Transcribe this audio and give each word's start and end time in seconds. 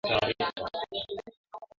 Majimaji 0.03 0.45
kutoka 0.45 0.79
kwenye 0.87 1.05
macho 1.15 1.37
na 1.53 1.59
pua 1.59 1.67